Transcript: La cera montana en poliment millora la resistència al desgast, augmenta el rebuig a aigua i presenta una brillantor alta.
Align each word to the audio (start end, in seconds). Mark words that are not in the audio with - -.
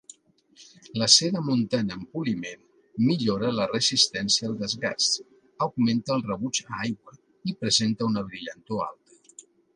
La 1.01 1.07
cera 1.15 1.41
montana 1.49 1.97
en 1.99 2.05
poliment 2.15 2.63
millora 3.09 3.51
la 3.59 3.67
resistència 3.73 4.49
al 4.49 4.57
desgast, 4.63 5.19
augmenta 5.67 6.17
el 6.17 6.25
rebuig 6.33 6.63
a 6.67 6.83
aigua 6.89 7.17
i 7.53 7.57
presenta 7.63 8.11
una 8.11 8.27
brillantor 8.33 8.85
alta. 8.89 9.49